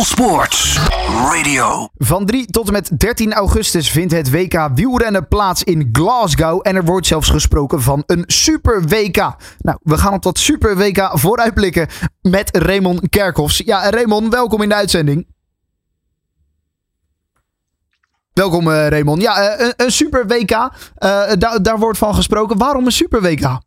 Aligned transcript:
All 0.00 0.06
Sports 0.06 0.78
Radio. 1.08 1.88
Van 1.96 2.26
3 2.26 2.46
tot 2.46 2.66
en 2.66 2.72
met 2.72 2.98
13 2.98 3.32
augustus 3.32 3.90
vindt 3.90 4.12
het 4.12 4.30
WK 4.30 4.68
wielrennen 4.74 5.28
plaats 5.28 5.64
in 5.64 5.88
Glasgow. 5.92 6.60
En 6.62 6.76
er 6.76 6.84
wordt 6.84 7.06
zelfs 7.06 7.28
gesproken 7.28 7.82
van 7.82 8.02
een 8.06 8.24
super 8.26 8.82
WK. 8.82 9.16
Nou, 9.58 9.78
we 9.82 9.98
gaan 9.98 10.12
op 10.12 10.22
dat 10.22 10.38
super 10.38 10.76
WK 10.76 11.10
vooruitblikken 11.12 11.88
met 12.20 12.56
Raymond 12.56 13.08
Kerkhoffs. 13.08 13.62
Ja, 13.64 13.90
Raymond, 13.90 14.32
welkom 14.32 14.62
in 14.62 14.68
de 14.68 14.74
uitzending. 14.74 15.26
Welkom 18.32 18.68
uh, 18.68 18.88
Raymond. 18.88 19.22
Ja, 19.22 19.60
uh, 19.60 19.68
een, 19.76 19.92
super 19.92 20.26
WK. 20.26 20.50
Uh, 20.50 20.68
daar, 21.38 21.62
daar 21.62 21.78
wordt 21.78 21.98
van 21.98 22.14
gesproken. 22.14 22.58
Waarom 22.58 22.86
een 22.86 22.92
super 22.92 23.22
WK? 23.22 23.60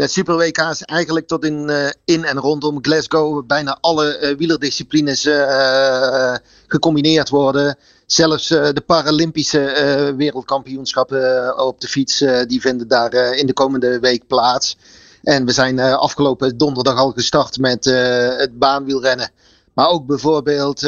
Het 0.00 0.12
Super 0.12 0.36
WK 0.36 0.58
eigenlijk 0.80 1.26
tot 1.26 1.44
in, 1.44 1.68
uh, 1.70 1.88
in 2.04 2.24
en 2.24 2.38
rondom 2.38 2.78
Glasgow 2.82 3.46
bijna 3.46 3.78
alle 3.80 4.20
uh, 4.20 4.36
wielerdisciplines 4.36 5.26
uh, 5.26 6.34
gecombineerd 6.66 7.28
worden. 7.28 7.76
Zelfs 8.06 8.48
de 8.48 8.82
Paralympische 8.86 10.14
wereldkampioenschappen 10.16 11.58
op 11.58 11.80
de 11.80 11.88
fiets 11.88 12.24
die 12.46 12.60
vinden 12.60 12.88
daar 12.88 13.14
in 13.14 13.46
de 13.46 13.52
komende 13.52 14.00
week 14.00 14.26
plaats. 14.26 14.76
En 15.22 15.44
we 15.44 15.52
zijn 15.52 15.80
afgelopen 15.80 16.56
donderdag 16.56 16.96
al 16.98 17.10
gestart 17.10 17.58
met 17.58 17.84
het 17.84 18.58
baanwielrennen. 18.58 19.30
Maar 19.74 19.88
ook 19.88 20.06
bijvoorbeeld 20.06 20.80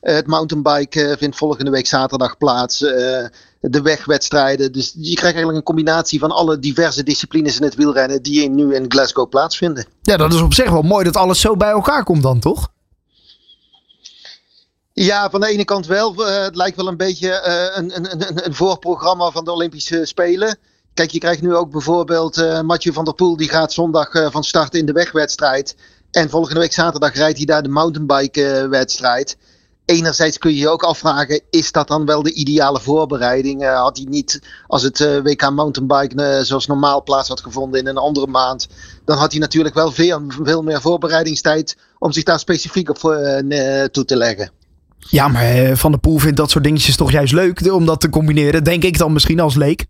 het 0.00 0.26
mountainbike 0.26 1.16
vindt 1.18 1.36
volgende 1.36 1.70
week 1.70 1.86
zaterdag 1.86 2.38
plaats 2.38 2.82
de 3.60 3.82
wegwedstrijden. 3.82 4.72
Dus 4.72 4.92
je 4.94 5.14
krijgt 5.14 5.22
eigenlijk 5.22 5.56
een 5.56 5.74
combinatie 5.74 6.18
van 6.18 6.30
alle 6.30 6.58
diverse 6.58 7.02
disciplines 7.02 7.56
in 7.56 7.62
het 7.62 7.74
wielrennen 7.74 8.22
die 8.22 8.50
nu 8.50 8.74
in 8.74 8.84
Glasgow 8.88 9.28
plaatsvinden. 9.28 9.86
Ja, 10.02 10.16
dat 10.16 10.32
is 10.32 10.40
op 10.40 10.54
zich 10.54 10.70
wel 10.70 10.82
mooi 10.82 11.04
dat 11.04 11.16
alles 11.16 11.40
zo 11.40 11.56
bij 11.56 11.70
elkaar 11.70 12.04
komt 12.04 12.22
dan, 12.22 12.40
toch? 12.40 12.68
Ja, 14.92 15.30
van 15.30 15.40
de 15.40 15.46
ene 15.46 15.64
kant 15.64 15.86
wel. 15.86 16.28
Uh, 16.28 16.42
het 16.42 16.56
lijkt 16.56 16.76
wel 16.76 16.88
een 16.88 16.96
beetje 16.96 17.28
uh, 17.28 17.78
een, 17.78 17.96
een, 17.96 18.46
een, 18.46 18.54
voorprogramma 18.54 19.30
van 19.30 19.44
de 19.44 19.52
Olympische 19.52 20.04
Spelen. 20.04 20.58
Kijk, 20.94 21.10
je 21.10 21.18
krijgt 21.18 21.42
nu 21.42 21.54
ook 21.54 21.70
bijvoorbeeld 21.70 22.38
uh, 22.38 22.60
Mathieu 22.60 22.92
van 22.92 23.04
der 23.04 23.14
Poel. 23.14 23.36
Die 23.36 23.48
gaat 23.48 23.72
zondag 23.72 24.10
van 24.30 24.44
start 24.44 24.74
in 24.74 24.86
de 24.86 24.92
wegwedstrijd. 24.92 25.76
En 26.10 26.30
volgende 26.30 26.60
week 26.60 26.72
zaterdag 26.72 27.14
rijdt 27.14 27.36
hij 27.36 27.46
daar 27.46 27.62
de 27.62 27.68
mountainbike 27.68 28.66
wedstrijd 28.70 29.36
enerzijds 29.90 30.38
kun 30.38 30.50
je 30.50 30.58
je 30.58 30.68
ook 30.68 30.82
afvragen, 30.82 31.40
is 31.50 31.72
dat 31.72 31.88
dan 31.88 32.06
wel 32.06 32.22
de 32.22 32.32
ideale 32.32 32.80
voorbereiding? 32.80 33.62
Uh, 33.62 33.82
had 33.82 33.96
hij 33.96 34.06
niet, 34.08 34.42
als 34.66 34.82
het 34.82 35.00
uh, 35.00 35.18
WK 35.22 35.50
mountainbike 35.50 36.36
uh, 36.38 36.44
zoals 36.44 36.66
normaal 36.66 37.02
plaats 37.02 37.28
had 37.28 37.40
gevonden 37.40 37.80
in 37.80 37.86
een 37.86 37.96
andere 37.96 38.26
maand, 38.26 38.68
dan 39.04 39.18
had 39.18 39.30
hij 39.30 39.40
natuurlijk 39.40 39.74
wel 39.74 39.92
veel, 39.92 40.22
veel 40.42 40.62
meer 40.62 40.80
voorbereidingstijd 40.80 41.76
om 41.98 42.12
zich 42.12 42.24
daar 42.24 42.38
specifiek 42.38 42.90
op 42.90 42.98
toe 43.92 44.04
te 44.04 44.16
leggen. 44.16 44.50
Ja, 44.98 45.28
maar 45.28 45.76
Van 45.76 45.90
der 45.90 46.00
Poel 46.00 46.18
vindt 46.18 46.36
dat 46.36 46.50
soort 46.50 46.64
dingetjes 46.64 46.96
toch 46.96 47.10
juist 47.10 47.32
leuk 47.32 47.72
om 47.72 47.86
dat 47.86 48.00
te 48.00 48.08
combineren, 48.08 48.64
denk 48.64 48.82
ik 48.82 48.98
dan 48.98 49.12
misschien 49.12 49.40
als 49.40 49.54
leek. 49.54 49.86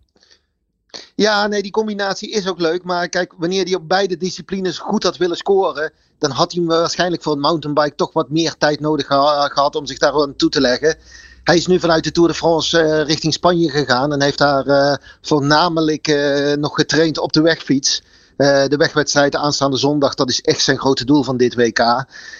Ja, 1.15 1.47
nee, 1.47 1.61
die 1.61 1.71
combinatie 1.71 2.31
is 2.31 2.47
ook 2.47 2.59
leuk. 2.59 2.83
Maar 2.83 3.09
kijk, 3.09 3.33
wanneer 3.37 3.63
hij 3.63 3.75
op 3.75 3.87
beide 3.87 4.17
disciplines 4.17 4.77
goed 4.77 5.03
had 5.03 5.17
willen 5.17 5.37
scoren, 5.37 5.91
dan 6.17 6.31
had 6.31 6.51
hij 6.51 6.63
waarschijnlijk 6.63 7.23
voor 7.23 7.33
een 7.33 7.39
mountainbike 7.39 7.95
toch 7.95 8.13
wat 8.13 8.29
meer 8.29 8.55
tijd 8.57 8.79
nodig 8.79 9.05
gehad 9.05 9.75
om 9.75 9.85
zich 9.85 9.97
daar 9.97 10.13
aan 10.13 10.35
toe 10.35 10.49
te 10.49 10.61
leggen. 10.61 10.95
Hij 11.43 11.55
is 11.55 11.67
nu 11.67 11.79
vanuit 11.79 12.03
de 12.03 12.11
Tour 12.11 12.29
de 12.29 12.35
France 12.35 12.83
uh, 12.83 13.03
richting 13.03 13.33
Spanje 13.33 13.69
gegaan 13.69 14.13
en 14.13 14.21
heeft 14.21 14.37
daar 14.37 14.67
uh, 14.67 14.93
voornamelijk 15.21 16.07
uh, 16.07 16.53
nog 16.53 16.75
getraind 16.75 17.17
op 17.17 17.33
de 17.33 17.41
wegfiets. 17.41 18.01
de 18.37 18.75
wegwedstrijd 18.77 19.35
aanstaande 19.35 19.77
zondag, 19.77 20.15
dat 20.15 20.29
is 20.29 20.41
echt 20.41 20.61
zijn 20.61 20.79
grote 20.79 21.05
doel 21.05 21.23
van 21.23 21.37
dit 21.37 21.55
WK. 21.55 21.79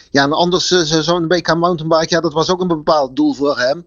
Ja, 0.10 0.24
en 0.24 0.34
anders 0.34 0.68
zo'n 0.82 1.28
WK 1.28 1.56
mountainbike, 1.56 2.16
ja, 2.16 2.22
dat 2.22 2.34
was 2.34 2.50
ook 2.50 2.62
een 2.62 2.68
bepaald 2.68 3.16
doel 3.16 3.34
voor 3.34 3.60
hem. 3.60 3.86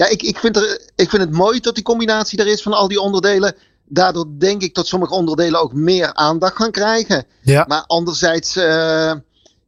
Ja, 0.00 0.08
ik, 0.08 0.22
ik, 0.22 0.38
vind 0.38 0.56
er, 0.56 0.80
ik 0.96 1.10
vind 1.10 1.22
het 1.22 1.32
mooi 1.32 1.60
dat 1.60 1.74
die 1.74 1.84
combinatie 1.84 2.38
er 2.38 2.46
is 2.46 2.62
van 2.62 2.72
al 2.72 2.88
die 2.88 3.00
onderdelen 3.00 3.54
daardoor 3.84 4.26
denk 4.38 4.62
ik 4.62 4.74
dat 4.74 4.86
sommige 4.86 5.14
onderdelen 5.14 5.60
ook 5.60 5.72
meer 5.72 6.14
aandacht 6.14 6.56
gaan 6.56 6.70
krijgen. 6.70 7.24
Ja. 7.42 7.64
Maar 7.68 7.84
anderzijds, 7.86 8.56
uh, 8.56 9.12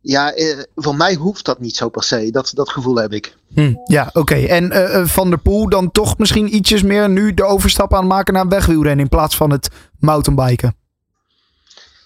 ja, 0.01 0.39
uh, 0.39 0.59
voor 0.75 0.97
mij 0.97 1.15
hoeft 1.15 1.45
dat 1.45 1.61
niet 1.61 1.77
zo 1.77 1.89
per 1.89 2.03
se. 2.03 2.31
Dat, 2.31 2.51
dat 2.55 2.71
gevoel 2.71 2.97
heb 2.97 3.13
ik. 3.13 3.37
Hm, 3.55 3.75
ja, 3.85 4.07
oké. 4.07 4.19
Okay. 4.19 4.47
En 4.47 4.73
uh, 4.73 5.07
Van 5.07 5.31
der 5.31 5.39
Poel 5.39 5.69
dan 5.69 5.91
toch 5.91 6.19
misschien 6.19 6.55
ietsjes 6.55 6.83
meer 6.83 7.09
nu 7.09 7.35
de 7.35 7.45
overstap 7.45 7.95
aan 7.95 8.07
maken 8.07 8.35
naar 8.35 8.49
wegwielrennen 8.49 9.05
in 9.05 9.09
plaats 9.09 9.37
van 9.37 9.51
het 9.51 9.69
mountainbiken? 9.99 10.77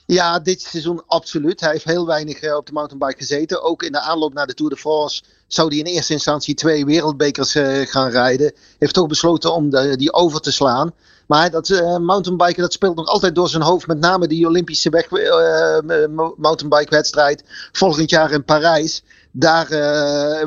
Ja, 0.07 0.39
dit 0.39 0.61
seizoen 0.61 1.03
absoluut. 1.07 1.61
Hij 1.61 1.71
heeft 1.71 1.85
heel 1.85 2.07
weinig 2.07 2.55
op 2.55 2.67
de 2.67 2.73
mountainbike 2.73 3.19
gezeten. 3.19 3.63
Ook 3.63 3.83
in 3.83 3.93
de 3.93 4.01
aanloop 4.01 4.35
naar 4.35 4.47
de 4.47 4.55
Tour 4.55 4.71
de 4.71 4.79
France 4.79 5.23
zou 5.47 5.69
hij 5.69 5.79
in 5.79 5.85
eerste 5.85 6.13
instantie 6.13 6.55
twee 6.55 6.85
wereldbekers 6.85 7.53
gaan 7.91 8.11
rijden. 8.11 8.53
Heeft 8.79 8.95
toch 8.95 9.07
besloten 9.07 9.55
om 9.55 9.71
die 9.97 10.13
over 10.13 10.41
te 10.41 10.53
slaan. 10.53 10.93
Maar 11.27 11.51
dat 11.51 11.69
uh, 11.69 11.97
mountainbiken, 11.97 12.63
dat 12.63 12.73
speelt 12.73 12.97
nog 12.97 13.07
altijd 13.07 13.35
door 13.35 13.49
zijn 13.49 13.63
hoofd. 13.63 13.87
Met 13.87 13.99
name 13.99 14.27
die 14.27 14.47
Olympische 14.47 14.91
weg, 14.91 15.11
mountainbike 16.37 16.91
wedstrijd 16.91 17.45
volgend 17.73 18.11
jaar 18.11 18.31
in 18.31 18.45
Parijs. 18.45 19.03
Daar 19.31 19.69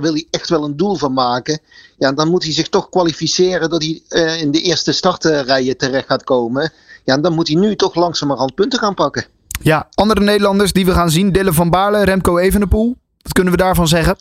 wil 0.01 0.13
hij 0.13 0.27
echt 0.29 0.49
wel 0.49 0.63
een 0.63 0.77
doel 0.77 0.95
van 0.95 1.13
maken. 1.13 1.59
Ja, 1.97 2.11
dan 2.11 2.29
moet 2.29 2.43
hij 2.43 2.53
zich 2.53 2.69
toch 2.69 2.89
kwalificeren 2.89 3.69
dat 3.69 3.83
hij 3.83 4.01
in 4.39 4.51
de 4.51 4.61
eerste 4.61 4.91
startrijen 4.91 5.77
terecht 5.77 6.07
gaat 6.07 6.23
komen. 6.23 6.71
Ja, 7.03 7.17
dan 7.17 7.33
moet 7.33 7.47
hij 7.47 7.57
nu 7.57 7.75
toch 7.75 7.95
langzamerhand 7.95 8.55
punten 8.55 8.79
gaan 8.79 8.93
pakken. 8.93 9.25
Ja, 9.61 9.87
andere 9.93 10.21
Nederlanders 10.21 10.73
die 10.73 10.85
we 10.85 10.91
gaan 10.91 11.09
zien. 11.09 11.31
Dylan 11.31 11.53
van 11.53 11.69
Baarle, 11.69 12.03
Remco 12.03 12.37
Evenepoel. 12.37 12.97
Wat 13.21 13.33
kunnen 13.33 13.53
we 13.53 13.59
daarvan 13.59 13.87
zeggen? 13.87 14.17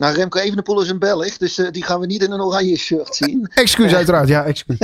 Nou, 0.00 0.14
Remco 0.14 0.38
Evenepoel 0.38 0.80
is 0.80 0.88
een 0.88 0.98
Belg, 0.98 1.36
dus 1.36 1.58
uh, 1.58 1.70
die 1.70 1.82
gaan 1.82 2.00
we 2.00 2.06
niet 2.06 2.22
in 2.22 2.30
een 2.30 2.40
oranje 2.40 2.76
shirt 2.76 3.16
zien. 3.16 3.50
excuus, 3.54 3.94
uiteraard, 3.94 4.28
ja, 4.28 4.44
excuus. 4.44 4.78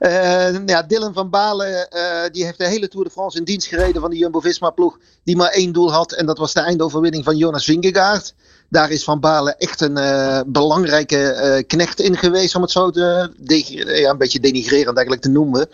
uh, 0.00 0.66
ja, 0.66 0.82
Dylan 0.82 1.12
van 1.12 1.30
Balen, 1.30 1.88
uh, 1.96 2.30
die 2.32 2.44
heeft 2.44 2.58
de 2.58 2.66
hele 2.66 2.88
Tour 2.88 3.04
de 3.04 3.10
France 3.10 3.38
in 3.38 3.44
dienst 3.44 3.66
gereden 3.66 4.00
van 4.00 4.10
de 4.10 4.16
Jumbo-Visma-ploeg, 4.16 4.98
die 5.24 5.36
maar 5.36 5.50
één 5.50 5.72
doel 5.72 5.92
had, 5.92 6.12
en 6.12 6.26
dat 6.26 6.38
was 6.38 6.52
de 6.52 6.60
eindoverwinning 6.60 7.24
van 7.24 7.36
Jonas 7.36 7.64
Vingegaard. 7.64 8.34
Daar 8.68 8.90
is 8.90 9.04
Van 9.04 9.20
Balen 9.20 9.58
echt 9.58 9.80
een 9.80 9.98
belangrijke 10.46 11.64
knecht 11.66 12.00
in 12.00 12.16
geweest, 12.16 12.54
om 12.54 12.62
het 12.62 12.70
zo 12.70 12.90
te, 12.90 13.30
ja, 14.00 14.10
een 14.10 14.18
beetje 14.18 14.40
denigrerend 14.40 14.96
eigenlijk 14.96 15.22
te 15.22 15.30
noemen. 15.30 15.68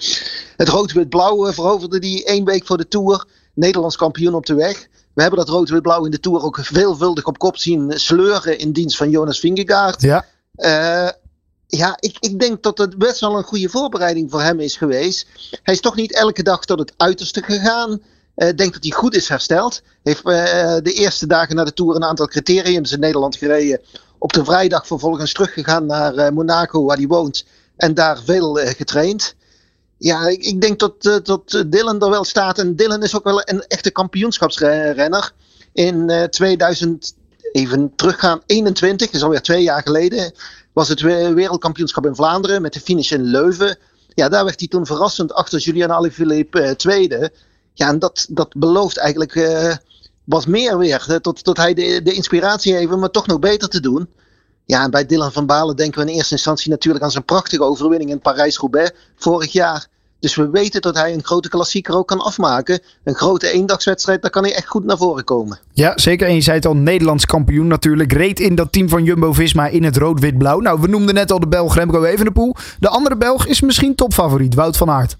Het 0.56 0.68
rood-wit-blauw 0.68 1.52
veroverde 1.52 1.98
die 1.98 2.24
één 2.24 2.44
week 2.44 2.66
voor 2.66 2.76
de 2.76 2.88
Tour, 2.88 3.26
Nederlands 3.56 3.96
kampioen 3.96 4.34
op 4.34 4.46
de 4.46 4.54
weg. 4.54 4.88
We 5.14 5.22
hebben 5.22 5.38
dat 5.38 5.48
rood-wit-blauw 5.48 6.04
in 6.04 6.10
de 6.10 6.20
Tour 6.20 6.42
ook 6.42 6.58
veelvuldig 6.60 7.24
op 7.24 7.38
kop 7.38 7.56
zien 7.56 7.92
sleuren 7.94 8.58
in 8.58 8.72
dienst 8.72 8.96
van 8.96 9.10
Jonas 9.10 9.38
Vingegaard. 9.38 10.02
Ja. 10.02 10.24
Uh, 10.56 11.08
ja, 11.66 11.96
ik, 12.00 12.16
ik 12.20 12.40
denk 12.40 12.62
dat 12.62 12.78
het 12.78 12.98
best 12.98 13.20
wel 13.20 13.36
een 13.36 13.44
goede 13.44 13.68
voorbereiding 13.68 14.30
voor 14.30 14.42
hem 14.42 14.60
is 14.60 14.76
geweest. 14.76 15.28
Hij 15.62 15.74
is 15.74 15.80
toch 15.80 15.96
niet 15.96 16.14
elke 16.14 16.42
dag 16.42 16.64
tot 16.64 16.78
het 16.78 16.92
uiterste 16.96 17.42
gegaan. 17.42 17.92
Ik 17.92 18.00
uh, 18.44 18.56
denk 18.56 18.72
dat 18.72 18.82
hij 18.82 18.92
goed 18.92 19.14
is 19.14 19.28
hersteld. 19.28 19.82
Heeft 20.02 20.24
uh, 20.24 20.32
de 20.82 20.92
eerste 20.92 21.26
dagen 21.26 21.56
na 21.56 21.64
de 21.64 21.72
Tour 21.72 21.96
een 21.96 22.04
aantal 22.04 22.26
criteriums 22.26 22.92
in 22.92 23.00
Nederland 23.00 23.36
gereden. 23.36 23.80
Op 24.18 24.32
de 24.32 24.44
vrijdag 24.44 24.86
vervolgens 24.86 25.32
teruggegaan 25.32 25.86
naar 25.86 26.32
Monaco, 26.32 26.84
waar 26.84 26.96
hij 26.96 27.06
woont. 27.06 27.46
En 27.76 27.94
daar 27.94 28.18
veel 28.24 28.54
getraind. 28.54 29.34
Ja, 29.98 30.26
ik, 30.28 30.60
denk 30.60 30.78
dat, 30.78 30.94
uh, 31.00 31.16
dat 31.22 31.64
Dylan 31.66 32.02
er 32.02 32.10
wel 32.10 32.24
staat. 32.24 32.58
En 32.58 32.76
Dylan 32.76 33.02
is 33.02 33.16
ook 33.16 33.24
wel 33.24 33.40
een 33.44 33.62
echte 33.66 33.90
kampioenschapsrenner. 33.90 35.32
In 35.72 36.10
uh, 36.10 36.22
2000, 36.22 37.14
even 37.52 37.92
teruggaan, 37.96 38.42
21, 38.46 39.10
is 39.10 39.22
alweer 39.22 39.42
twee 39.42 39.62
jaar 39.62 39.82
geleden, 39.82 40.32
was 40.72 40.88
het 40.88 41.00
wereldkampioenschap 41.00 42.06
in 42.06 42.14
Vlaanderen 42.14 42.62
met 42.62 42.72
de 42.72 42.80
finish 42.80 43.10
in 43.12 43.22
Leuven. 43.22 43.78
Ja, 44.14 44.28
daar 44.28 44.44
werd 44.44 44.58
hij 44.58 44.68
toen 44.68 44.86
verrassend 44.86 45.32
achter 45.32 45.58
Julian 45.58 45.90
Alaphilippe 45.90 46.62
uh, 46.62 46.70
tweede. 46.70 47.32
Ja, 47.72 47.88
en 47.88 47.98
dat, 47.98 48.26
dat 48.30 48.54
belooft 48.56 48.96
eigenlijk 48.96 49.34
wat 50.24 50.46
meer 50.46 50.78
weer. 50.78 51.18
Tot, 51.20 51.44
tot 51.44 51.56
hij 51.56 51.74
de, 51.74 52.00
de 52.02 52.12
inspiratie 52.12 52.74
heeft 52.74 52.92
om 52.92 53.02
het 53.02 53.12
toch 53.12 53.26
nog 53.26 53.38
beter 53.38 53.68
te 53.68 53.80
doen. 53.80 54.08
Ja, 54.66 54.82
en 54.82 54.90
bij 54.90 55.06
Dylan 55.06 55.32
van 55.32 55.46
Balen 55.46 55.76
denken 55.76 56.00
we 56.00 56.10
in 56.10 56.16
eerste 56.16 56.34
instantie 56.34 56.70
natuurlijk 56.70 57.04
aan 57.04 57.10
zijn 57.10 57.24
prachtige 57.24 57.62
overwinning 57.62 58.10
in 58.10 58.20
Parijs-Roubaix 58.20 58.90
vorig 59.16 59.52
jaar. 59.52 59.86
Dus 60.20 60.34
we 60.34 60.50
weten 60.50 60.80
dat 60.80 60.96
hij 60.96 61.12
een 61.12 61.24
grote 61.24 61.48
klassieker 61.48 61.94
ook 61.94 62.08
kan 62.08 62.20
afmaken. 62.20 62.80
Een 63.04 63.14
grote 63.14 63.50
eendagswedstrijd, 63.50 64.22
daar 64.22 64.30
kan 64.30 64.42
hij 64.42 64.54
echt 64.54 64.66
goed 64.66 64.84
naar 64.84 64.96
voren 64.96 65.24
komen. 65.24 65.58
Ja, 65.72 65.98
zeker. 65.98 66.28
En 66.28 66.34
je 66.34 66.40
zei 66.40 66.56
het 66.56 66.66
al, 66.66 66.76
Nederlands 66.76 67.26
kampioen 67.26 67.66
natuurlijk. 67.66 68.12
Reed 68.12 68.40
in 68.40 68.54
dat 68.54 68.72
team 68.72 68.88
van 68.88 69.04
Jumbo-Visma 69.04 69.66
in 69.66 69.84
het 69.84 69.96
rood-wit-blauw. 69.96 70.60
Nou, 70.60 70.80
we 70.80 70.88
noemden 70.88 71.14
net 71.14 71.32
al 71.32 71.40
de 71.40 71.48
Belg 71.48 71.74
Remco 71.74 72.04
Evenepoel. 72.04 72.54
De 72.78 72.88
andere 72.88 73.16
Belg 73.16 73.46
is 73.46 73.60
misschien 73.60 73.94
topfavoriet, 73.94 74.54
Wout 74.54 74.76
van 74.76 74.90
Aert. 74.90 75.16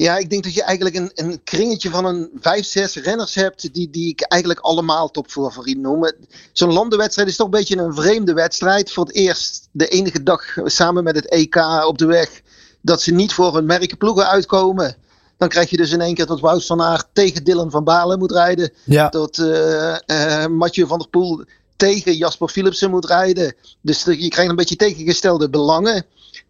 Ja, 0.00 0.16
ik 0.16 0.30
denk 0.30 0.44
dat 0.44 0.54
je 0.54 0.62
eigenlijk 0.62 0.96
een, 0.96 1.10
een 1.14 1.40
kringetje 1.44 1.90
van 1.90 2.04
een 2.04 2.30
vijf, 2.40 2.66
zes 2.66 2.96
renners 2.96 3.34
hebt 3.34 3.74
die, 3.74 3.90
die 3.90 4.08
ik 4.08 4.20
eigenlijk 4.20 4.60
allemaal 4.60 5.10
topfavoriet 5.10 5.78
noem. 5.78 6.12
Zo'n 6.52 6.72
landenwedstrijd 6.72 7.28
is 7.28 7.36
toch 7.36 7.46
een 7.46 7.52
beetje 7.52 7.76
een 7.76 7.94
vreemde 7.94 8.32
wedstrijd. 8.32 8.92
Voor 8.92 9.04
het 9.04 9.14
eerst 9.14 9.68
de 9.70 9.88
enige 9.88 10.22
dag 10.22 10.42
samen 10.64 11.04
met 11.04 11.16
het 11.16 11.28
EK 11.28 11.56
op 11.86 11.98
de 11.98 12.06
weg 12.06 12.40
dat 12.80 13.02
ze 13.02 13.12
niet 13.12 13.32
voor 13.32 13.54
hun 13.54 13.66
merkenploegen 13.66 14.28
uitkomen. 14.28 14.96
Dan 15.36 15.48
krijg 15.48 15.70
je 15.70 15.76
dus 15.76 15.92
in 15.92 16.00
één 16.00 16.14
keer 16.14 16.26
dat 16.26 16.40
Wout 16.40 16.66
van 16.66 16.82
Aert 16.82 17.06
tegen 17.12 17.44
Dylan 17.44 17.70
van 17.70 17.84
Balen 17.84 18.18
moet 18.18 18.32
rijden. 18.32 18.72
Ja. 18.84 19.08
Dat 19.08 19.38
uh, 19.38 19.96
uh, 20.06 20.46
Mathieu 20.46 20.86
van 20.86 20.98
der 20.98 21.08
Poel 21.08 21.44
tegen 21.76 22.16
Jasper 22.16 22.48
Philipsen 22.48 22.90
moet 22.90 23.06
rijden. 23.06 23.54
Dus 23.80 24.04
je 24.04 24.28
krijgt 24.28 24.50
een 24.50 24.56
beetje 24.56 24.76
tegengestelde 24.76 25.50
belangen. 25.50 26.04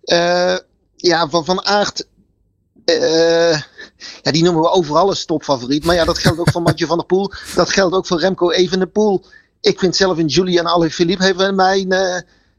Uh, 0.04 0.56
ja, 0.96 1.28
van 1.28 1.44
Van 1.44 1.64
Aert. 1.64 2.08
Ja, 4.22 4.32
die 4.32 4.42
noemen 4.42 4.62
we 4.62 4.70
overal 4.70 5.10
een 5.10 5.24
topfavoriet. 5.26 5.84
Maar 5.84 5.94
ja, 5.94 6.04
dat 6.04 6.18
geldt 6.18 6.38
ook 6.38 6.50
voor 6.50 6.62
Mathieu 6.62 6.86
van 6.86 6.98
der 6.98 7.06
Poel. 7.06 7.32
Dat 7.54 7.70
geldt 7.70 7.94
ook 7.94 8.06
voor 8.06 8.20
Remco 8.20 8.50
Evenepoel. 8.50 9.24
Ik 9.60 9.78
vind 9.78 9.96
zelf 9.96 10.18
in 10.18 10.26
Julian 10.26 10.66
Alaphilippe 10.66 11.24
heeft 11.24 11.52
mij 11.52 11.86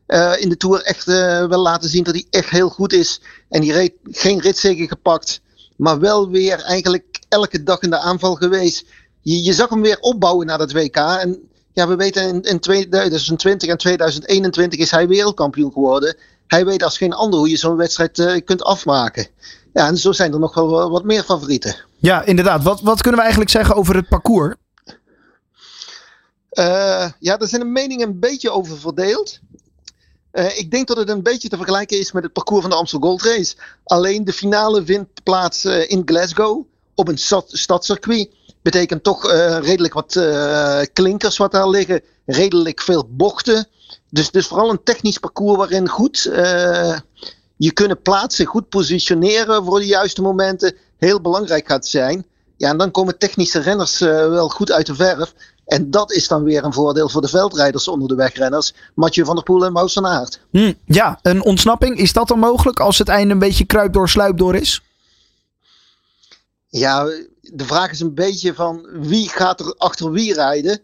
uh, 0.07 0.41
in 0.41 0.49
de 0.49 0.57
Tour 0.57 0.81
echt 0.81 1.05
wel 1.05 1.61
laten 1.61 1.89
zien 1.89 2.03
dat 2.03 2.13
hij 2.13 2.25
echt 2.29 2.49
heel 2.49 2.69
goed 2.69 2.93
is. 2.93 3.21
En 3.49 3.61
die 3.61 3.73
reed 3.73 3.93
geen 4.03 4.39
ritzegen 4.39 4.87
gepakt. 4.87 5.41
Maar 5.75 5.99
wel 5.99 6.29
weer 6.29 6.61
eigenlijk 6.61 7.19
elke 7.29 7.63
dag 7.63 7.79
in 7.81 7.89
de 7.89 7.99
aanval 7.99 8.35
geweest. 8.35 8.85
Je, 9.21 9.53
zag 9.53 9.69
hem 9.69 9.81
weer 9.81 9.99
opbouwen 9.99 10.45
naar 10.45 10.57
dat 10.57 10.71
WK. 10.71 10.95
En 10.95 11.49
ja, 11.73 11.87
we 11.87 11.95
weten 11.95 12.27
in, 12.27 12.41
in 12.41 12.59
2020 12.59 13.69
en 13.69 13.77
2021 13.77 14.79
is 14.79 14.91
hij 14.91 15.07
wereldkampioen 15.07 15.71
geworden. 15.71 16.17
Hij 16.47 16.65
weet 16.65 16.83
als 16.83 16.97
geen 16.97 17.13
ander 17.13 17.39
hoe 17.39 17.49
je 17.49 17.57
zo'n 17.57 17.75
wedstrijd 17.75 18.43
kunt 18.45 18.63
afmaken. 18.63 19.27
Ja, 19.73 19.87
en 19.87 19.97
zo 19.97 20.11
zijn 20.11 20.33
er 20.33 20.39
nog 20.39 20.53
wel 20.53 20.89
wat 20.89 21.03
meer 21.03 21.23
favorieten. 21.23 21.75
Ja, 21.97 22.23
inderdaad. 22.23 22.63
Wat, 22.63 22.81
wat 22.81 23.01
kunnen 23.01 23.15
we 23.15 23.21
eigenlijk 23.21 23.51
zeggen 23.51 23.75
over 23.75 23.95
het 23.95 24.07
parcours? 24.07 24.55
Uh, 26.51 27.09
ja, 27.19 27.37
daar 27.37 27.47
zijn 27.47 27.61
de 27.61 27.67
meningen 27.67 28.07
een 28.07 28.19
beetje 28.19 28.49
over 28.49 28.79
verdeeld. 28.79 29.39
Uh, 30.33 30.57
ik 30.57 30.71
denk 30.71 30.87
dat 30.87 30.97
het 30.97 31.09
een 31.09 31.23
beetje 31.23 31.49
te 31.49 31.55
vergelijken 31.57 31.99
is 31.99 32.11
met 32.11 32.23
het 32.23 32.33
parcours 32.33 32.61
van 32.61 32.69
de 32.69 32.75
Amstel 32.75 32.99
Gold 32.99 33.21
Race. 33.21 33.55
Alleen 33.83 34.25
de 34.25 34.33
finale 34.33 34.85
vindt 34.85 35.23
plaats 35.23 35.65
uh, 35.65 35.89
in 35.89 36.01
Glasgow 36.05 36.65
op 36.95 37.07
een 37.07 37.17
stad, 37.17 37.45
stadscircuit. 37.47 38.29
Betekent 38.61 39.03
toch 39.03 39.31
redelijk 39.61 39.93
wat 39.93 40.19
klinkers 40.93 41.37
wat 41.37 41.51
daar 41.51 41.69
liggen. 41.69 42.01
Redelijk 42.25 42.81
veel 42.81 43.07
bochten. 43.09 43.67
Dus, 44.09 44.31
dus 44.31 44.47
vooral 44.47 44.69
een 44.69 44.83
technisch 44.83 45.17
parcours 45.17 45.57
waarin 45.57 45.89
goed 45.89 46.31
je 47.63 47.71
kunnen 47.71 48.01
plaatsen, 48.01 48.45
goed 48.45 48.69
positioneren 48.69 49.65
voor 49.65 49.79
de 49.79 49.85
juiste 49.85 50.21
momenten. 50.21 50.75
Heel 50.97 51.21
belangrijk 51.21 51.67
gaat 51.67 51.87
zijn. 51.87 52.25
Ja, 52.57 52.69
en 52.69 52.77
dan 52.77 52.91
komen 52.91 53.17
technische 53.17 53.59
renners 53.59 53.99
wel 53.99 54.49
goed 54.49 54.71
uit 54.71 54.85
de 54.85 54.95
verf. 54.95 55.33
En 55.65 55.91
dat 55.91 56.11
is 56.11 56.27
dan 56.27 56.43
weer 56.43 56.63
een 56.63 56.73
voordeel 56.73 57.09
voor 57.09 57.21
de 57.21 57.27
veldrijders 57.27 57.87
onder 57.87 58.07
de 58.07 58.15
wegrenners. 58.15 58.73
Mathieu 58.95 59.25
van 59.25 59.35
der 59.35 59.43
Poel 59.43 59.65
en 59.65 59.73
Wout 59.73 59.93
van 59.93 60.05
Aert. 60.07 60.39
Hm, 60.51 60.73
ja, 60.85 61.19
een 61.21 61.43
ontsnapping. 61.43 61.97
Is 61.97 62.13
dat 62.13 62.27
dan 62.27 62.39
mogelijk 62.39 62.79
als 62.79 62.97
het 62.97 63.07
einde 63.07 63.33
een 63.33 63.39
beetje 63.39 63.65
kruip 63.65 63.93
door 63.93 64.09
sluip 64.09 64.37
door 64.37 64.55
is? 64.55 64.81
Ja, 66.67 67.03
de 67.41 67.65
vraag 67.65 67.91
is 67.91 67.99
een 67.99 68.13
beetje 68.13 68.53
van 68.53 68.87
wie 68.91 69.29
gaat 69.29 69.59
er 69.59 69.75
achter 69.77 70.11
wie 70.11 70.33
rijden. 70.33 70.79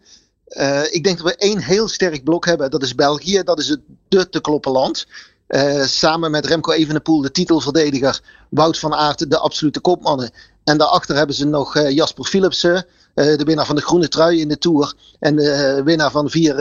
Uh, 0.47 0.93
ik 0.93 1.03
denk 1.03 1.17
dat 1.17 1.27
we 1.27 1.35
één 1.35 1.59
heel 1.59 1.87
sterk 1.87 2.23
blok 2.23 2.45
hebben. 2.45 2.71
Dat 2.71 2.83
is 2.83 2.95
België. 2.95 3.43
Dat 3.43 3.59
is 3.59 3.67
het 3.67 3.81
de 4.07 4.29
te 4.29 4.41
kloppen 4.41 4.71
land. 4.71 5.05
Uh, 5.47 5.83
samen 5.83 6.31
met 6.31 6.45
Remco 6.45 6.71
Evenepoel, 6.71 7.21
de 7.21 7.31
titelverdediger. 7.31 8.21
Wout 8.49 8.79
van 8.79 8.93
Aert, 8.93 9.29
de 9.29 9.37
absolute 9.37 9.79
kopmannen. 9.79 10.31
En 10.63 10.77
daarachter 10.77 11.15
hebben 11.15 11.35
ze 11.35 11.45
nog 11.45 11.75
uh, 11.75 11.89
Jasper 11.89 12.25
Philipsen. 12.25 12.85
Uh, 13.15 13.37
de 13.37 13.43
winnaar 13.43 13.65
van 13.65 13.75
de 13.75 13.81
groene 13.81 14.07
trui 14.07 14.39
in 14.39 14.47
de 14.47 14.57
Tour. 14.57 14.93
En 15.19 15.35
de 15.35 15.81
winnaar 15.83 16.11
van 16.11 16.29
vier 16.29 16.55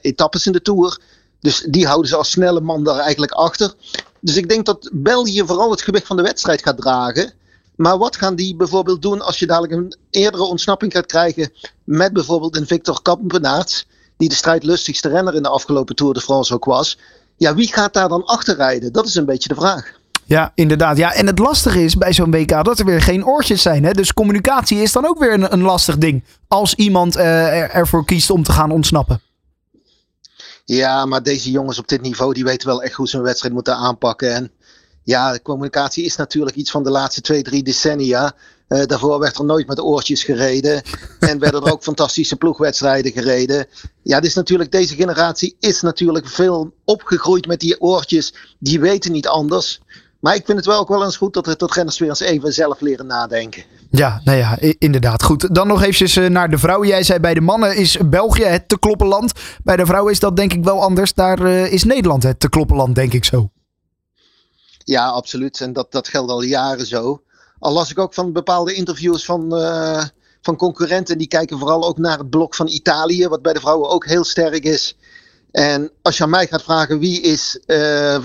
etappes 0.00 0.46
in 0.46 0.52
de 0.52 0.62
Tour. 0.62 0.98
Dus 1.40 1.66
die 1.68 1.86
houden 1.86 2.08
ze 2.08 2.16
als 2.16 2.30
snelle 2.30 2.60
man 2.60 2.84
daar 2.84 2.98
eigenlijk 2.98 3.32
achter. 3.32 3.74
Dus 4.20 4.36
ik 4.36 4.48
denk 4.48 4.66
dat 4.66 4.90
België 4.92 5.42
vooral 5.46 5.70
het 5.70 5.82
gewicht 5.82 6.06
van 6.06 6.16
de 6.16 6.22
wedstrijd 6.22 6.62
gaat 6.62 6.76
dragen. 6.76 7.32
Maar 7.76 7.98
wat 7.98 8.16
gaan 8.16 8.34
die 8.34 8.56
bijvoorbeeld 8.56 9.02
doen 9.02 9.20
als 9.20 9.38
je 9.38 9.46
dadelijk 9.46 9.72
een 9.72 9.94
eerdere 10.10 10.42
ontsnapping 10.42 10.92
gaat 10.92 11.06
krijgen 11.06 11.52
met 11.84 12.12
bijvoorbeeld 12.12 12.56
een 12.56 12.66
Victor 12.66 13.02
Kampenaerts, 13.02 13.86
die 14.16 14.28
de 14.28 14.34
strijdlustigste 14.34 15.08
renner 15.08 15.34
in 15.34 15.42
de 15.42 15.48
afgelopen 15.48 15.94
Tour 15.94 16.14
de 16.14 16.20
France 16.20 16.54
ook 16.54 16.64
was. 16.64 16.98
Ja, 17.40 17.54
wie 17.54 17.72
gaat 17.72 17.92
daar 17.92 18.08
dan 18.08 18.24
achter 18.24 18.56
rijden? 18.56 18.92
Dat 18.92 19.06
is 19.06 19.14
een 19.14 19.24
beetje 19.24 19.48
de 19.48 19.54
vraag. 19.54 19.92
Ja, 20.24 20.52
inderdaad. 20.54 20.96
Ja, 20.96 21.12
en 21.12 21.26
het 21.26 21.38
lastige 21.38 21.84
is 21.84 21.96
bij 21.96 22.12
zo'n 22.12 22.30
WK 22.30 22.64
dat 22.64 22.78
er 22.78 22.84
weer 22.84 23.02
geen 23.02 23.26
oortjes 23.26 23.62
zijn. 23.62 23.84
Hè? 23.84 23.92
Dus 23.92 24.12
communicatie 24.12 24.78
is 24.78 24.92
dan 24.92 25.06
ook 25.06 25.18
weer 25.18 25.32
een, 25.32 25.52
een 25.52 25.62
lastig 25.62 25.98
ding. 25.98 26.24
Als 26.48 26.74
iemand 26.74 27.16
uh, 27.16 27.22
er, 27.62 27.70
ervoor 27.70 28.04
kiest 28.04 28.30
om 28.30 28.42
te 28.42 28.52
gaan 28.52 28.70
ontsnappen. 28.70 29.20
Ja, 30.64 31.06
maar 31.06 31.22
deze 31.22 31.50
jongens 31.50 31.78
op 31.78 31.88
dit 31.88 32.00
niveau 32.00 32.34
die 32.34 32.44
weten 32.44 32.68
wel 32.68 32.82
echt 32.82 32.94
hoe 32.94 33.08
ze 33.08 33.16
een 33.16 33.22
wedstrijd 33.22 33.54
moeten 33.54 33.74
aanpakken. 33.74 34.34
En 34.34 34.50
ja, 35.02 35.38
communicatie 35.42 36.04
is 36.04 36.16
natuurlijk 36.16 36.56
iets 36.56 36.70
van 36.70 36.82
de 36.82 36.90
laatste 36.90 37.20
twee, 37.20 37.42
drie 37.42 37.62
decennia. 37.62 38.32
Uh, 38.70 38.84
daarvoor 38.84 39.18
werd 39.18 39.38
er 39.38 39.44
nooit 39.44 39.66
met 39.66 39.80
oortjes 39.80 40.24
gereden. 40.24 40.82
en 41.20 41.38
werden 41.38 41.62
er 41.62 41.72
ook 41.72 41.82
fantastische 41.82 42.36
ploegwedstrijden 42.36 43.12
gereden. 43.12 43.66
Ja, 44.02 44.20
dus 44.20 44.34
natuurlijk, 44.34 44.72
deze 44.72 44.94
generatie 44.94 45.56
is 45.60 45.80
natuurlijk 45.80 46.28
veel 46.28 46.72
opgegroeid 46.84 47.46
met 47.46 47.60
die 47.60 47.80
oortjes. 47.80 48.34
Die 48.58 48.80
weten 48.80 49.12
niet 49.12 49.28
anders. 49.28 49.80
Maar 50.20 50.34
ik 50.34 50.44
vind 50.44 50.58
het 50.58 50.66
wel 50.66 50.78
ook 50.78 50.88
wel 50.88 51.04
eens 51.04 51.16
goed 51.16 51.34
dat, 51.34 51.58
dat 51.58 51.74
renners 51.74 51.98
weer 51.98 52.08
eens 52.08 52.20
even 52.20 52.52
zelf 52.52 52.80
leren 52.80 53.06
nadenken. 53.06 53.62
Ja, 53.90 54.20
nou 54.24 54.38
ja, 54.38 54.58
inderdaad. 54.78 55.22
Goed, 55.22 55.54
dan 55.54 55.66
nog 55.66 55.82
eventjes 55.82 56.28
naar 56.28 56.50
de 56.50 56.58
vrouwen. 56.58 56.88
Jij 56.88 57.02
zei 57.02 57.18
bij 57.18 57.34
de 57.34 57.40
mannen 57.40 57.76
is 57.76 57.96
België 58.04 58.44
het 58.44 58.68
te 58.68 58.78
kloppen 58.78 59.06
land. 59.06 59.32
Bij 59.62 59.76
de 59.76 59.86
vrouwen 59.86 60.12
is 60.12 60.20
dat 60.20 60.36
denk 60.36 60.52
ik 60.52 60.64
wel 60.64 60.82
anders. 60.82 61.14
Daar 61.14 61.40
uh, 61.40 61.72
is 61.72 61.84
Nederland 61.84 62.22
het 62.22 62.40
te 62.40 62.48
kloppen 62.48 62.76
land, 62.76 62.94
denk 62.94 63.12
ik 63.12 63.24
zo. 63.24 63.50
Ja, 64.84 65.08
absoluut. 65.08 65.60
En 65.60 65.72
dat, 65.72 65.92
dat 65.92 66.08
geldt 66.08 66.30
al 66.30 66.42
jaren 66.42 66.86
zo. 66.86 67.22
Al 67.60 67.72
las 67.72 67.90
ik 67.90 67.98
ook 67.98 68.14
van 68.14 68.32
bepaalde 68.32 68.74
interviews 68.74 69.24
van, 69.24 69.58
uh, 69.58 70.04
van 70.42 70.56
concurrenten. 70.56 71.18
Die 71.18 71.28
kijken 71.28 71.58
vooral 71.58 71.84
ook 71.84 71.98
naar 71.98 72.18
het 72.18 72.30
blok 72.30 72.54
van 72.54 72.68
Italië. 72.68 73.28
Wat 73.28 73.42
bij 73.42 73.52
de 73.52 73.60
vrouwen 73.60 73.90
ook 73.90 74.06
heel 74.06 74.24
sterk 74.24 74.64
is. 74.64 74.96
En 75.50 75.90
als 76.02 76.16
je 76.16 76.22
aan 76.22 76.30
mij 76.30 76.46
gaat 76.46 76.62
vragen 76.62 76.98
wie 76.98 77.20
is 77.20 77.60
uh, 77.66 78.14
uh, 78.14 78.22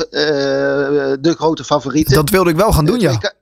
de 1.19 1.33
grote 1.37 1.63
favoriet. 1.63 2.13
Dat 2.13 2.29
wilde 2.29 2.49
ik 2.49 2.55
wel 2.55 2.71
gaan 2.71 2.85
doen, 2.85 2.99
ja. 2.99 3.33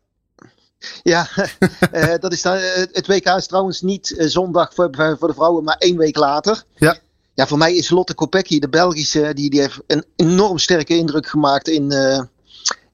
Ja, 1.03 1.27
dat 2.19 2.33
is 2.33 2.41
dan, 2.41 2.57
het 2.91 3.07
WK 3.07 3.25
is 3.25 3.47
trouwens 3.47 3.81
niet 3.81 4.15
zondag 4.17 4.73
voor, 4.73 5.15
voor 5.19 5.27
de 5.27 5.33
vrouwen, 5.33 5.63
maar 5.63 5.77
één 5.77 5.97
week 5.97 6.17
later. 6.17 6.63
Ja. 6.75 6.97
Ja, 7.33 7.47
voor 7.47 7.57
mij 7.57 7.75
is 7.75 7.89
Lotte 7.89 8.13
Kopecky, 8.13 8.59
de 8.59 8.69
Belgische, 8.69 9.33
die, 9.33 9.49
die 9.49 9.59
heeft 9.59 9.79
een 9.87 10.05
enorm 10.15 10.57
sterke 10.57 10.97
indruk 10.97 11.27
gemaakt 11.27 11.67
in, 11.67 11.91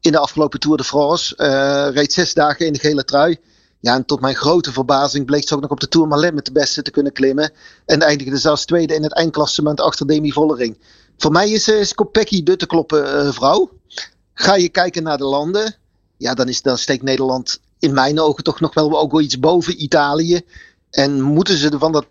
in 0.01 0.11
de 0.11 0.19
afgelopen 0.19 0.59
Tour 0.59 0.77
de 0.77 0.83
France. 0.83 1.35
Uh, 1.37 1.93
reed 1.93 2.13
zes 2.13 2.33
dagen 2.33 2.65
in 2.65 2.73
de 2.73 2.79
gele 2.79 3.03
trui. 3.03 3.37
Ja, 3.79 3.95
en 3.95 4.05
tot 4.05 4.21
mijn 4.21 4.35
grote 4.35 4.71
verbazing 4.71 5.25
bleek 5.25 5.47
ze 5.47 5.55
ook 5.55 5.61
nog 5.61 5.71
op 5.71 5.79
de 5.79 5.87
Tour 5.87 6.07
Malin 6.07 6.33
met 6.33 6.45
de 6.45 6.51
beste 6.51 6.81
te 6.81 6.91
kunnen 6.91 7.11
klimmen. 7.11 7.51
En 7.85 8.01
eindigde 8.01 8.37
zelfs 8.37 8.65
tweede 8.65 8.95
in 8.95 9.03
het 9.03 9.13
eindklassement 9.13 9.81
achter 9.81 10.07
Demi 10.07 10.31
Vollering. 10.31 10.77
Voor 11.17 11.31
mij 11.31 11.49
is, 11.49 11.67
is 11.67 11.93
Kopecky 11.93 12.43
de 12.43 12.55
te 12.55 12.65
kloppen 12.65 13.25
uh, 13.25 13.31
vrouw. 13.31 13.69
Ga 14.33 14.55
je 14.55 14.69
kijken 14.69 15.03
naar 15.03 15.17
de 15.17 15.23
landen. 15.23 15.75
Ja, 16.17 16.33
dan, 16.33 16.47
is, 16.47 16.61
dan 16.61 16.77
steekt 16.77 17.03
Nederland 17.03 17.59
in 17.79 17.93
mijn 17.93 18.19
ogen 18.19 18.43
toch 18.43 18.59
nog 18.59 18.73
wel 18.73 18.99
ook 18.99 19.11
wel 19.11 19.21
iets 19.21 19.39
boven 19.39 19.83
Italië. 19.83 20.41
En 20.89 21.21
moeten 21.21 21.57
ze 21.57 21.77
van 21.77 21.91
dat 21.91 22.07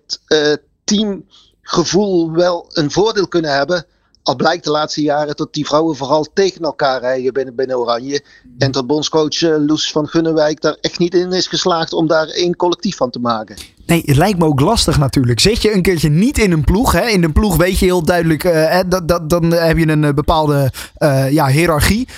teamgevoel 0.84 2.32
wel 2.32 2.66
een 2.72 2.90
voordeel 2.90 3.28
kunnen 3.28 3.54
hebben 3.54 3.86
al 4.22 4.36
blijkt 4.36 4.64
de 4.64 4.70
laatste 4.70 5.02
jaren 5.02 5.36
dat 5.36 5.52
die 5.52 5.66
vrouwen 5.66 5.96
vooral 5.96 6.26
tegen 6.32 6.60
elkaar 6.60 7.00
rijden 7.00 7.32
binnen, 7.32 7.54
binnen 7.54 7.78
Oranje. 7.78 8.24
En 8.58 8.70
dat 8.70 8.86
bondscoach 8.86 9.40
uh, 9.40 9.56
Loes 9.58 9.92
van 9.92 10.08
Gunnewijk 10.08 10.60
daar 10.60 10.76
echt 10.80 10.98
niet 10.98 11.14
in 11.14 11.32
is 11.32 11.46
geslaagd 11.46 11.92
om 11.92 12.06
daar 12.06 12.28
één 12.28 12.56
collectief 12.56 12.96
van 12.96 13.10
te 13.10 13.18
maken. 13.18 13.56
Nee, 13.88 14.02
het 14.04 14.16
lijkt 14.16 14.38
me 14.38 14.44
ook 14.44 14.60
lastig 14.60 14.98
natuurlijk. 14.98 15.40
Zit 15.40 15.62
je 15.62 15.74
een 15.74 15.82
keertje 15.82 16.08
niet 16.08 16.38
in 16.38 16.52
een 16.52 16.64
ploeg. 16.64 16.92
Hè? 16.92 17.06
In 17.06 17.24
een 17.24 17.32
ploeg 17.32 17.56
weet 17.56 17.78
je 17.78 17.84
heel 17.84 18.02
duidelijk, 18.02 18.44
uh, 18.44 18.78
dat, 18.88 19.08
dat, 19.08 19.30
dan 19.30 19.50
heb 19.52 19.78
je 19.78 19.88
een 19.88 20.14
bepaalde 20.14 20.72
uh, 20.98 21.30
ja, 21.30 21.46
hiërarchie. 21.46 22.08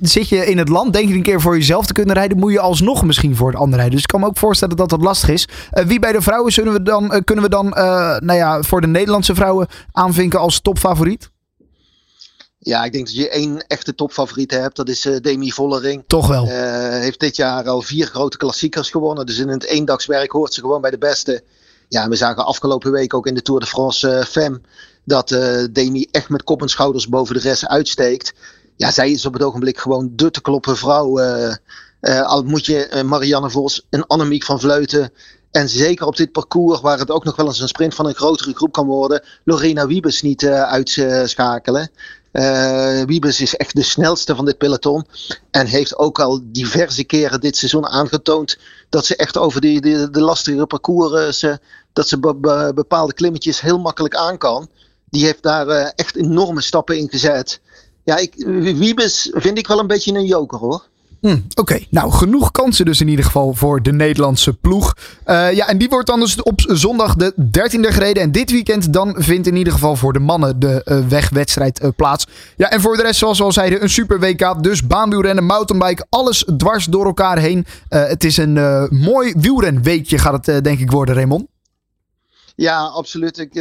Zit 0.00 0.28
je 0.28 0.46
in 0.46 0.58
het 0.58 0.68
land, 0.68 0.92
denk 0.92 1.08
je 1.08 1.14
een 1.14 1.22
keer 1.22 1.40
voor 1.40 1.56
jezelf 1.56 1.86
te 1.86 1.92
kunnen 1.92 2.14
rijden, 2.14 2.38
moet 2.38 2.52
je 2.52 2.60
alsnog 2.60 3.04
misschien 3.04 3.36
voor 3.36 3.50
het 3.50 3.58
ander 3.58 3.74
rijden. 3.74 3.94
Dus 3.94 4.02
ik 4.02 4.08
kan 4.08 4.20
me 4.20 4.26
ook 4.26 4.38
voorstellen 4.38 4.76
dat 4.76 4.88
dat 4.88 5.02
lastig 5.02 5.28
is. 5.28 5.48
wie 5.86 5.98
bij 5.98 6.12
de 6.12 6.22
vrouwen 6.22 6.52
zullen 6.52 6.72
we 6.72 6.82
dan, 6.82 7.22
kunnen 7.24 7.44
we 7.44 7.50
dan 7.50 7.68
nou 8.24 8.34
ja, 8.34 8.62
voor 8.62 8.80
de 8.80 8.86
Nederlandse 8.86 9.34
vrouwen 9.34 9.66
aanvinken 9.92 10.40
als 10.40 10.60
topfavoriet? 10.60 11.30
Ja, 12.64 12.84
ik 12.84 12.92
denk 12.92 13.06
dat 13.06 13.14
je 13.14 13.28
één 13.28 13.66
echte 13.66 13.94
topfavoriet 13.94 14.50
hebt. 14.50 14.76
Dat 14.76 14.88
is 14.88 15.06
uh, 15.06 15.16
Demi 15.20 15.52
Vollering. 15.52 16.04
Toch 16.06 16.26
wel. 16.26 16.46
Uh, 16.46 16.52
heeft 16.88 17.20
dit 17.20 17.36
jaar 17.36 17.68
al 17.68 17.82
vier 17.82 18.06
grote 18.06 18.36
klassiekers 18.36 18.90
gewonnen. 18.90 19.26
Dus 19.26 19.38
in 19.38 19.48
het 19.48 19.64
eendagswerk 19.64 20.30
hoort 20.30 20.54
ze 20.54 20.60
gewoon 20.60 20.80
bij 20.80 20.90
de 20.90 20.98
beste. 20.98 21.42
Ja, 21.88 22.08
we 22.08 22.16
zagen 22.16 22.46
afgelopen 22.46 22.92
week 22.92 23.14
ook 23.14 23.26
in 23.26 23.34
de 23.34 23.42
Tour 23.42 23.60
de 23.60 23.66
France 23.66 24.08
uh, 24.08 24.22
Femme 24.22 24.60
dat 25.04 25.28
Demi 25.72 26.06
echt 26.10 26.28
met 26.28 26.42
kop 26.42 26.62
en 26.62 26.68
schouders 26.68 27.08
boven 27.08 27.34
de 27.34 27.40
rest 27.40 27.66
uitsteekt. 27.66 28.34
Ja, 28.76 28.90
zij 28.90 29.10
is 29.10 29.26
op 29.26 29.32
het 29.32 29.42
ogenblik 29.42 29.78
gewoon 29.78 30.10
de 30.12 30.30
te 30.30 30.40
kloppen 30.40 30.76
vrouw. 30.76 31.20
al 32.00 32.42
moet 32.42 32.66
je 32.66 33.02
Marianne 33.04 33.50
Vos 33.50 33.86
en 33.90 34.06
Annemiek 34.06 34.44
van 34.44 34.60
Vleuten 34.60 35.12
en 35.50 35.68
zeker 35.68 36.06
op 36.06 36.16
dit 36.16 36.32
parcours, 36.32 36.80
waar 36.80 36.98
het 36.98 37.10
ook 37.10 37.24
nog 37.24 37.36
wel 37.36 37.46
eens 37.46 37.60
een 37.60 37.68
sprint 37.68 37.94
van 37.94 38.06
een 38.06 38.14
grotere 38.14 38.54
groep 38.54 38.72
kan 38.72 38.86
worden, 38.86 39.24
Lorena 39.44 39.86
Wiebes 39.86 40.22
niet 40.22 40.46
uitschakelen. 40.46 41.90
Uh, 42.34 43.02
Wiebes 43.02 43.40
is 43.40 43.56
echt 43.56 43.74
de 43.74 43.82
snelste 43.82 44.34
van 44.34 44.44
dit 44.44 44.58
peloton. 44.58 45.06
En 45.50 45.66
heeft 45.66 45.98
ook 45.98 46.20
al 46.20 46.40
diverse 46.44 47.04
keren 47.04 47.40
dit 47.40 47.56
seizoen 47.56 47.86
aangetoond 47.86 48.58
dat 48.88 49.06
ze 49.06 49.16
echt 49.16 49.38
over 49.38 49.60
die, 49.60 49.80
de 50.10 50.20
lastige 50.20 50.66
parcours, 50.66 51.46
dat 51.92 52.08
ze 52.08 52.18
bepaalde 52.74 53.12
klimmetjes 53.12 53.60
heel 53.60 53.78
makkelijk 53.78 54.14
aan 54.14 54.38
kan. 54.38 54.68
Die 55.10 55.24
heeft 55.24 55.42
daar 55.42 55.68
uh, 55.68 55.88
echt 55.94 56.16
enorme 56.16 56.60
stappen 56.60 56.98
in 56.98 57.08
gezet. 57.08 57.60
Ja, 58.04 58.16
ik, 58.16 58.34
Wiebes 58.56 59.30
vind 59.32 59.58
ik 59.58 59.66
wel 59.66 59.78
een 59.78 59.86
beetje 59.86 60.12
een 60.12 60.26
joker 60.26 60.58
hoor. 60.58 60.88
Hm, 61.24 61.38
Oké, 61.54 61.78
nou 61.90 62.12
genoeg 62.12 62.50
kansen 62.50 62.84
dus 62.84 63.00
in 63.00 63.08
ieder 63.08 63.24
geval 63.24 63.54
voor 63.54 63.82
de 63.82 63.92
Nederlandse 63.92 64.52
ploeg. 64.52 64.96
Uh, 65.26 65.52
ja, 65.52 65.68
en 65.68 65.78
die 65.78 65.88
wordt 65.88 66.06
dan 66.06 66.20
dus 66.20 66.42
op 66.42 66.60
zondag 66.66 67.14
de 67.14 67.32
13e 67.36 67.92
gereden. 67.92 68.22
En 68.22 68.32
dit 68.32 68.50
weekend 68.50 68.92
dan 68.92 69.14
vindt 69.18 69.46
in 69.46 69.56
ieder 69.56 69.72
geval 69.72 69.96
voor 69.96 70.12
de 70.12 70.18
mannen 70.18 70.58
de 70.58 70.82
uh, 70.84 71.08
wegwedstrijd 71.08 71.82
uh, 71.82 71.88
plaats. 71.96 72.26
Ja, 72.56 72.70
en 72.70 72.80
voor 72.80 72.96
de 72.96 73.02
rest, 73.02 73.18
zoals 73.18 73.38
we 73.38 73.44
al 73.44 73.52
zeiden, 73.52 73.82
een 73.82 73.90
super 73.90 74.20
WK. 74.20 74.62
Dus 74.62 74.86
baanwielrennen, 74.86 75.44
mountainbike, 75.44 76.06
alles 76.08 76.44
dwars 76.56 76.84
door 76.84 77.04
elkaar 77.04 77.38
heen. 77.38 77.66
het 77.88 78.24
is 78.24 78.36
een 78.36 78.88
mooi 78.90 79.34
wielrenweekje 79.36 80.18
gaat 80.18 80.46
het 80.46 80.64
denk 80.64 80.78
ik 80.78 80.90
worden, 80.90 81.14
Raymond. 81.14 81.46
Ja, 82.56 82.84
absoluut. 82.84 83.38
Ik, 83.38 83.54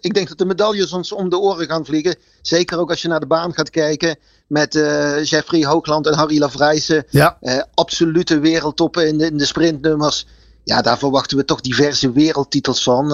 ik 0.00 0.14
denk 0.14 0.28
dat 0.28 0.38
de 0.38 0.44
medailles 0.44 0.92
ons 0.92 1.12
om 1.12 1.28
de 1.28 1.38
oren 1.38 1.66
gaan 1.66 1.84
vliegen. 1.84 2.16
Zeker 2.42 2.78
ook 2.78 2.90
als 2.90 3.02
je 3.02 3.08
naar 3.08 3.20
de 3.20 3.26
baan 3.26 3.54
gaat 3.54 3.70
kijken. 3.70 4.18
Met 4.54 4.74
uh, 4.74 5.24
Jeffrey 5.24 5.64
Hoogland 5.64 6.06
en 6.06 6.14
Harry 6.14 6.38
Lavrijsen. 6.38 7.04
Ja. 7.10 7.36
Uh, 7.40 7.62
absolute 7.74 8.38
wereldtoppen 8.38 9.08
in 9.08 9.18
de, 9.18 9.26
in 9.26 9.38
de 9.38 9.44
sprintnummers. 9.44 10.26
Ja, 10.64 10.82
daar 10.82 10.98
verwachten 10.98 11.36
we 11.36 11.44
toch 11.44 11.60
diverse 11.60 12.12
wereldtitels 12.12 12.82
van. 12.82 13.08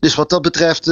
dus 0.00 0.14
wat 0.14 0.30
dat 0.30 0.42
betreft 0.42 0.84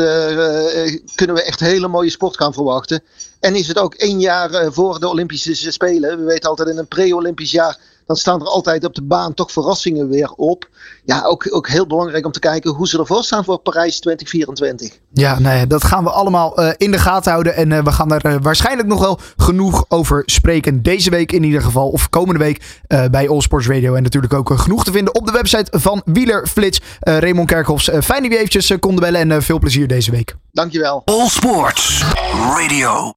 kunnen 1.15 1.37
we 1.37 1.43
echt 1.43 1.61
hele 1.61 1.89
mooie 1.89 2.11
sport 2.11 2.37
gaan 2.37 2.53
verwachten. 2.53 3.03
En 3.41 3.55
is 3.55 3.69
het 3.69 3.79
ook 3.79 3.95
één 3.95 4.21
jaar 4.21 4.73
voor 4.73 5.01
de 5.01 5.09
Olympische 5.09 5.73
Spelen. 5.73 6.19
We 6.19 6.25
weten 6.25 6.49
altijd 6.49 6.69
in 6.69 6.79
een 6.79 6.89
pre-Olympisch 6.89 7.51
jaar 7.51 7.79
dan 8.07 8.17
staan 8.17 8.41
er 8.41 8.47
altijd 8.47 8.85
op 8.85 8.95
de 8.95 9.03
baan 9.03 9.35
toch 9.35 9.53
verrassingen 9.53 10.09
weer 10.09 10.31
op. 10.31 10.69
Ja, 11.05 11.23
ook, 11.25 11.55
ook 11.55 11.69
heel 11.69 11.87
belangrijk 11.87 12.27
om 12.27 12.33
te 12.33 12.39
kijken 12.39 12.71
hoe 12.71 12.89
ze 12.89 12.99
ervoor 12.99 13.25
staan 13.25 13.45
voor 13.45 13.59
Parijs 13.59 14.01
2024. 14.01 14.99
Ja, 15.13 15.39
nee, 15.39 15.67
dat 15.67 15.85
gaan 15.85 16.05
we 16.05 16.11
allemaal 16.11 16.61
uh, 16.61 16.71
in 16.77 16.91
de 16.91 16.99
gaten 16.99 17.31
houden. 17.31 17.55
En 17.55 17.71
uh, 17.71 17.83
we 17.83 17.93
gaan 17.93 18.13
er 18.13 18.27
uh, 18.27 18.37
waarschijnlijk 18.43 18.89
nog 18.89 19.01
wel 19.01 19.19
genoeg 19.37 19.85
over 19.89 20.23
spreken. 20.27 20.83
Deze 20.83 21.11
week 21.11 21.33
in 21.33 21.43
ieder 21.43 21.63
geval. 21.63 21.89
Of 21.89 22.11
komende 22.11 22.41
week 22.41 22.85
bij 23.11 23.29
All 23.29 23.41
Sports 23.41 23.67
Radio. 23.67 23.95
En 23.95 24.03
natuurlijk 24.03 24.35
ook 24.35 24.59
genoeg 24.59 24.85
te 24.85 24.93
vinden 24.93 25.15
op 25.15 25.27
de 25.27 25.33
website 25.33 25.79
van 25.79 26.03
Wielerflits. 26.05 26.81
Raymond 27.01 27.49
Kerkhoffs, 27.49 27.91
fijn 28.03 28.23
dat 28.23 28.33
je 28.33 28.37
eventjes 28.37 28.73
konden 28.81 29.01
bellen. 29.01 29.31
En 29.31 29.43
veel 29.43 29.59
plezier 29.59 29.87
deze 29.87 30.11
week. 30.11 30.37
Dankjewel. 30.53 31.03
All 31.05 31.29
Sports 31.29 32.05
Radio. 32.33 33.17